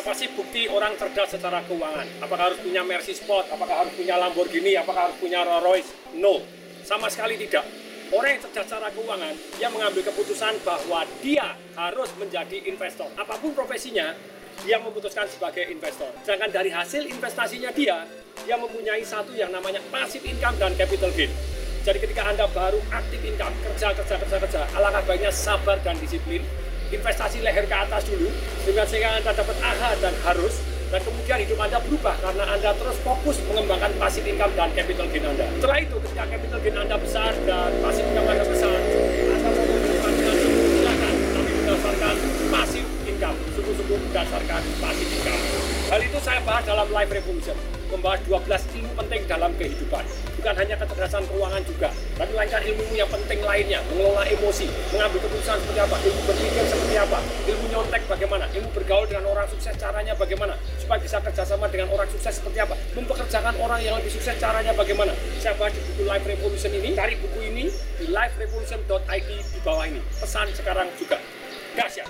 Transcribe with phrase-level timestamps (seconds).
[0.00, 2.24] Apa sih bukti orang cerdas secara keuangan?
[2.24, 3.52] Apakah harus punya Mercy Sport?
[3.52, 4.72] Apakah harus punya Lamborghini?
[4.72, 5.90] Apakah harus punya Rolls Royce?
[6.16, 6.40] No,
[6.88, 7.68] sama sekali tidak.
[8.08, 13.12] Orang yang cerdas secara keuangan, dia mengambil keputusan bahwa dia harus menjadi investor.
[13.12, 14.16] Apa pun profesinya,
[14.64, 16.08] dia memutuskan sebagai investor.
[16.24, 18.08] Sedangkan dari hasil investasinya dia,
[18.48, 21.28] dia mempunyai satu yang namanya passive income dan capital gain.
[21.84, 26.40] Jadi ketika Anda baru aktif income, kerja, kerja, kerja, kerja, alangkah baiknya sabar dan disiplin,
[26.90, 28.28] investasi leher ke atas dulu,
[28.66, 30.58] dengan sehingga Anda dapat aha dan harus,
[30.90, 35.22] dan kemudian hidup Anda berubah karena Anda terus fokus mengembangkan passive income dan capital gain
[35.22, 35.46] Anda.
[35.62, 38.78] Setelah itu, ketika capital gain Anda besar dan passive income Anda besar,
[39.30, 42.14] Anda mau menggunakan silakan, tapi berdasarkan
[42.50, 45.42] passive income, sungguh-sungguh berdasarkan passive income.
[45.90, 47.58] Hal itu saya bahas dalam Life Revolution,
[47.90, 50.06] membahas 12 ilmu penting dalam kehidupan.
[50.38, 55.58] Bukan hanya kecerdasan keuangan juga, tapi melainkan ilmu yang penting lainnya, mengelola emosi, mengambil keputusan
[55.58, 56.64] seperti apa, ilmu berpikir
[57.04, 57.18] apa,
[57.48, 62.08] ilmu nyontek bagaimana, ilmu bergaul dengan orang sukses caranya bagaimana, supaya bisa kerjasama dengan orang
[62.12, 65.12] sukses seperti apa, mempekerjakan orang yang lebih sukses caranya bagaimana.
[65.40, 67.64] Saya bahas di buku Life Revolution ini, cari buku ini
[68.00, 70.00] di liverevolution.id di bawah ini.
[70.20, 71.16] Pesan sekarang juga.
[71.76, 72.06] Gas ya.